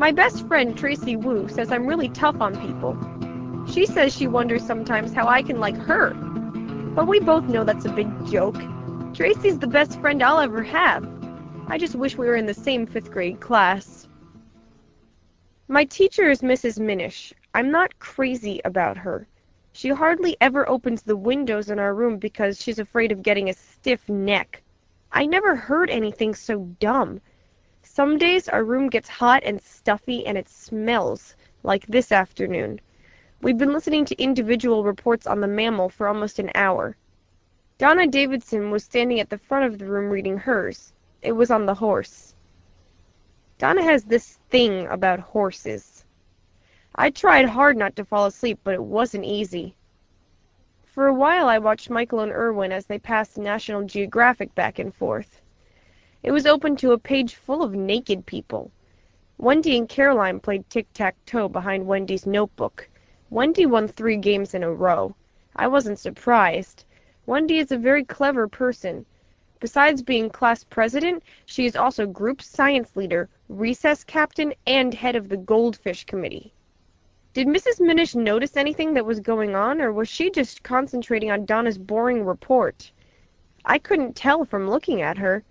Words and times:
My 0.00 0.12
best 0.12 0.48
friend 0.48 0.74
Tracy 0.78 1.14
Wu 1.14 1.46
says 1.46 1.70
I'm 1.70 1.86
really 1.86 2.08
tough 2.08 2.40
on 2.40 2.58
people. 2.58 2.96
She 3.70 3.84
says 3.84 4.16
she 4.16 4.26
wonders 4.26 4.64
sometimes 4.66 5.12
how 5.12 5.28
I 5.28 5.42
can 5.42 5.60
like 5.60 5.76
her. 5.76 6.14
But 6.94 7.06
we 7.06 7.20
both 7.20 7.44
know 7.44 7.64
that's 7.64 7.84
a 7.84 7.92
big 7.92 8.08
joke. 8.26 8.56
Tracy's 9.12 9.58
the 9.58 9.66
best 9.66 10.00
friend 10.00 10.22
I'll 10.22 10.40
ever 10.40 10.62
have. 10.62 11.06
I 11.66 11.76
just 11.76 11.94
wish 11.94 12.16
we 12.16 12.26
were 12.26 12.36
in 12.36 12.46
the 12.46 12.54
same 12.54 12.86
fifth 12.86 13.10
grade 13.10 13.40
class. 13.40 14.08
My 15.68 15.84
teacher 15.84 16.30
is 16.30 16.40
Mrs. 16.40 16.80
Minish. 16.80 17.34
I'm 17.52 17.70
not 17.70 17.98
crazy 17.98 18.62
about 18.64 18.96
her. 18.96 19.28
She 19.72 19.90
hardly 19.90 20.34
ever 20.40 20.66
opens 20.66 21.02
the 21.02 21.14
windows 21.14 21.68
in 21.68 21.78
our 21.78 21.94
room 21.94 22.16
because 22.16 22.58
she's 22.58 22.78
afraid 22.78 23.12
of 23.12 23.22
getting 23.22 23.50
a 23.50 23.52
stiff 23.52 24.08
neck. 24.08 24.62
I 25.12 25.26
never 25.26 25.56
heard 25.56 25.90
anything 25.90 26.34
so 26.34 26.74
dumb. 26.80 27.20
Some 27.82 28.18
days 28.18 28.48
our 28.48 28.64
room 28.64 28.88
gets 28.88 29.08
hot 29.08 29.42
and 29.44 29.60
stuffy 29.60 30.26
and 30.26 30.36
it 30.36 30.48
smells, 30.48 31.34
like 31.62 31.86
this 31.86 32.12
afternoon. 32.12 32.80
We've 33.42 33.58
been 33.58 33.72
listening 33.72 34.04
to 34.06 34.22
individual 34.22 34.84
reports 34.84 35.26
on 35.26 35.40
the 35.40 35.48
mammal 35.48 35.88
for 35.88 36.06
almost 36.06 36.38
an 36.38 36.50
hour. 36.54 36.96
Donna 37.78 38.06
Davidson 38.06 38.70
was 38.70 38.84
standing 38.84 39.18
at 39.18 39.30
the 39.30 39.38
front 39.38 39.64
of 39.64 39.78
the 39.78 39.86
room 39.86 40.10
reading 40.10 40.36
hers. 40.36 40.92
It 41.22 41.32
was 41.32 41.50
on 41.50 41.64
the 41.64 41.74
horse. 41.74 42.34
Donna 43.56 43.82
has 43.82 44.04
this 44.04 44.38
thing 44.50 44.86
about 44.86 45.20
horses. 45.20 46.04
I 46.94 47.10
tried 47.10 47.48
hard 47.48 47.76
not 47.76 47.96
to 47.96 48.04
fall 48.04 48.26
asleep, 48.26 48.58
but 48.62 48.74
it 48.74 48.82
wasn't 48.82 49.24
easy. 49.24 49.74
For 50.84 51.06
a 51.06 51.14
while 51.14 51.48
I 51.48 51.58
watched 51.58 51.88
Michael 51.88 52.20
and 52.20 52.32
Irwin 52.32 52.72
as 52.72 52.86
they 52.86 52.98
passed 52.98 53.38
National 53.38 53.84
Geographic 53.84 54.54
back 54.54 54.78
and 54.78 54.94
forth. 54.94 55.40
It 56.22 56.32
was 56.32 56.44
open 56.44 56.76
to 56.76 56.92
a 56.92 56.98
page 56.98 57.34
full 57.34 57.62
of 57.62 57.74
naked 57.74 58.26
people. 58.26 58.70
Wendy 59.38 59.78
and 59.78 59.88
Caroline 59.88 60.38
played 60.38 60.68
tic-tac-toe 60.68 61.48
behind 61.48 61.86
Wendy's 61.86 62.26
notebook. 62.26 62.88
Wendy 63.30 63.64
won 63.64 63.88
three 63.88 64.18
games 64.18 64.52
in 64.52 64.62
a 64.62 64.70
row. 64.70 65.14
I 65.56 65.66
wasn't 65.68 65.98
surprised. 65.98 66.84
Wendy 67.24 67.58
is 67.58 67.72
a 67.72 67.78
very 67.78 68.04
clever 68.04 68.48
person. 68.48 69.06
Besides 69.60 70.02
being 70.02 70.28
class 70.28 70.62
president, 70.64 71.22
she 71.46 71.64
is 71.64 71.74
also 71.74 72.06
group 72.06 72.42
science 72.42 72.96
leader, 72.96 73.28
recess 73.48 74.04
captain, 74.04 74.52
and 74.66 74.92
head 74.92 75.16
of 75.16 75.28
the 75.28 75.36
Goldfish 75.36 76.04
Committee. 76.04 76.52
Did 77.32 77.46
Mrs. 77.46 77.80
Minish 77.80 78.14
notice 78.14 78.56
anything 78.56 78.92
that 78.94 79.06
was 79.06 79.20
going 79.20 79.54
on, 79.54 79.80
or 79.80 79.92
was 79.92 80.08
she 80.08 80.30
just 80.30 80.62
concentrating 80.62 81.30
on 81.30 81.46
Donna's 81.46 81.78
boring 81.78 82.24
report? 82.24 82.92
I 83.64 83.78
couldn't 83.78 84.16
tell 84.16 84.44
from 84.44 84.68
looking 84.68 85.00
at 85.00 85.16
her. 85.16 85.44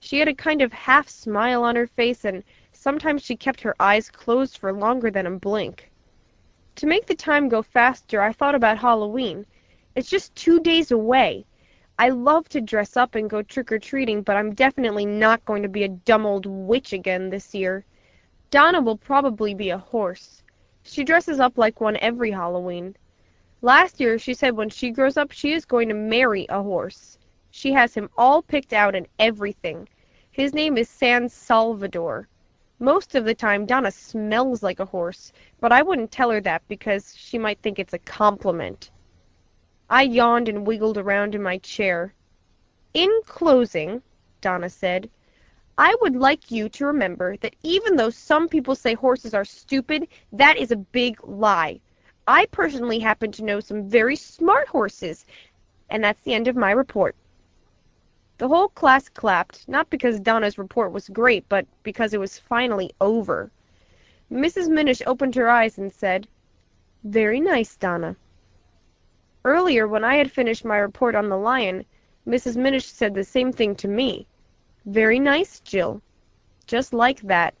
She 0.00 0.18
had 0.18 0.28
a 0.28 0.34
kind 0.34 0.62
of 0.62 0.72
half 0.72 1.08
smile 1.08 1.62
on 1.64 1.76
her 1.76 1.86
face, 1.86 2.24
and 2.24 2.44
sometimes 2.72 3.22
she 3.22 3.36
kept 3.36 3.60
her 3.62 3.74
eyes 3.80 4.10
closed 4.10 4.58
for 4.58 4.72
longer 4.72 5.10
than 5.10 5.26
a 5.26 5.30
blink. 5.30 5.90
To 6.76 6.86
make 6.86 7.06
the 7.06 7.14
time 7.14 7.48
go 7.48 7.62
faster, 7.62 8.20
I 8.20 8.32
thought 8.32 8.54
about 8.54 8.78
Halloween. 8.78 9.46
It's 9.94 10.10
just 10.10 10.34
two 10.34 10.60
days 10.60 10.90
away. 10.90 11.46
I 11.98 12.10
love 12.10 12.48
to 12.50 12.60
dress 12.60 12.96
up 12.96 13.14
and 13.14 13.30
go 13.30 13.40
trick-or-treating, 13.40 14.22
but 14.22 14.36
I'm 14.36 14.54
definitely 14.54 15.06
not 15.06 15.44
going 15.46 15.62
to 15.62 15.68
be 15.68 15.84
a 15.84 15.88
dumb 15.88 16.26
old 16.26 16.44
witch 16.44 16.92
again 16.92 17.30
this 17.30 17.54
year. 17.54 17.86
Donna 18.50 18.82
will 18.82 18.98
probably 18.98 19.54
be 19.54 19.70
a 19.70 19.78
horse. 19.78 20.42
She 20.82 21.02
dresses 21.04 21.40
up 21.40 21.56
like 21.56 21.80
one 21.80 21.96
every 21.96 22.30
Halloween. 22.30 22.94
Last 23.62 23.98
year 23.98 24.18
she 24.18 24.34
said 24.34 24.54
when 24.54 24.68
she 24.68 24.90
grows 24.90 25.16
up 25.16 25.32
she 25.32 25.52
is 25.52 25.64
going 25.64 25.88
to 25.88 25.94
marry 25.94 26.46
a 26.50 26.62
horse. 26.62 27.18
She 27.50 27.72
has 27.72 27.94
him 27.94 28.10
all 28.18 28.42
picked 28.42 28.72
out 28.72 28.94
and 28.94 29.06
everything. 29.18 29.88
His 30.30 30.52
name 30.52 30.76
is 30.76 30.88
San 30.88 31.28
Salvador. 31.28 32.28
Most 32.78 33.14
of 33.14 33.24
the 33.24 33.34
time 33.34 33.64
Donna 33.64 33.90
smells 33.90 34.62
like 34.62 34.80
a 34.80 34.84
horse, 34.84 35.32
but 35.60 35.72
I 35.72 35.82
wouldn't 35.82 36.12
tell 36.12 36.30
her 36.30 36.40
that 36.42 36.62
because 36.68 37.16
she 37.16 37.38
might 37.38 37.58
think 37.62 37.78
it's 37.78 37.94
a 37.94 37.98
compliment. 37.98 38.90
I 39.88 40.02
yawned 40.02 40.48
and 40.48 40.66
wiggled 40.66 40.98
around 40.98 41.34
in 41.34 41.42
my 41.42 41.58
chair. 41.58 42.12
In 42.92 43.10
closing, 43.24 44.02
Donna 44.40 44.68
said, 44.68 45.08
I 45.78 45.96
would 46.00 46.16
like 46.16 46.50
you 46.50 46.68
to 46.70 46.86
remember 46.86 47.36
that 47.38 47.56
even 47.62 47.96
though 47.96 48.10
some 48.10 48.48
people 48.48 48.74
say 48.74 48.94
horses 48.94 49.34
are 49.34 49.44
stupid, 49.44 50.08
that 50.32 50.56
is 50.56 50.70
a 50.70 50.76
big 50.76 51.18
lie. 51.22 51.80
I 52.26 52.46
personally 52.46 52.98
happen 52.98 53.32
to 53.32 53.44
know 53.44 53.60
some 53.60 53.88
very 53.88 54.16
smart 54.16 54.68
horses, 54.68 55.24
and 55.88 56.02
that's 56.02 56.20
the 56.22 56.34
end 56.34 56.48
of 56.48 56.56
my 56.56 56.72
report. 56.72 57.14
The 58.38 58.48
whole 58.48 58.68
class 58.68 59.08
clapped, 59.08 59.66
not 59.66 59.88
because 59.88 60.20
Donna's 60.20 60.58
report 60.58 60.92
was 60.92 61.08
great, 61.08 61.48
but 61.48 61.66
because 61.82 62.12
it 62.12 62.20
was 62.20 62.38
finally 62.38 62.92
over. 63.00 63.50
Mrs. 64.30 64.68
Minish 64.68 65.00
opened 65.06 65.34
her 65.36 65.48
eyes 65.48 65.78
and 65.78 65.90
said, 65.90 66.28
Very 67.02 67.40
nice, 67.40 67.76
Donna. 67.76 68.14
Earlier, 69.42 69.88
when 69.88 70.04
I 70.04 70.16
had 70.16 70.30
finished 70.30 70.66
my 70.66 70.76
report 70.76 71.14
on 71.14 71.30
the 71.30 71.38
lion, 71.38 71.86
Mrs. 72.26 72.58
Minish 72.58 72.84
said 72.84 73.14
the 73.14 73.24
same 73.24 73.52
thing 73.52 73.74
to 73.76 73.88
me. 73.88 74.26
Very 74.84 75.18
nice, 75.18 75.60
Jill. 75.60 76.02
Just 76.66 76.92
like 76.92 77.20
that. 77.22 77.54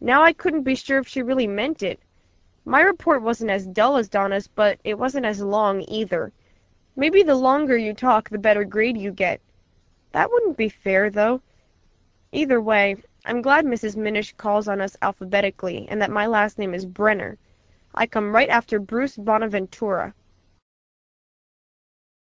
Now 0.00 0.22
I 0.22 0.32
couldn't 0.32 0.62
be 0.62 0.76
sure 0.76 0.98
if 0.98 1.08
she 1.08 1.22
really 1.22 1.48
meant 1.48 1.82
it. 1.82 1.98
My 2.64 2.82
report 2.82 3.22
wasn't 3.22 3.50
as 3.50 3.66
dull 3.66 3.96
as 3.96 4.08
Donna's, 4.08 4.46
but 4.46 4.78
it 4.84 4.96
wasn't 4.96 5.26
as 5.26 5.40
long 5.40 5.82
either. 5.88 6.30
Maybe 6.94 7.24
the 7.24 7.34
longer 7.34 7.76
you 7.76 7.94
talk, 7.94 8.28
the 8.28 8.38
better 8.38 8.64
grade 8.64 8.96
you 8.96 9.10
get. 9.10 9.40
That 10.12 10.30
wouldn't 10.30 10.56
be 10.56 10.68
fair, 10.68 11.10
though. 11.10 11.42
Either 12.32 12.60
way, 12.60 12.96
I'm 13.24 13.42
glad 13.42 13.64
Mrs. 13.64 13.96
Minish 13.96 14.32
calls 14.34 14.68
on 14.68 14.80
us 14.80 14.96
alphabetically, 15.02 15.86
and 15.88 16.00
that 16.00 16.10
my 16.10 16.26
last 16.26 16.58
name 16.58 16.74
is 16.74 16.86
Brenner. 16.86 17.36
I 17.94 18.06
come 18.06 18.34
right 18.34 18.48
after 18.48 18.78
Bruce 18.78 19.16
Bonaventura. 19.16 20.14